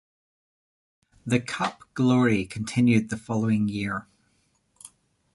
[1.27, 4.07] The cup glory continued the following year.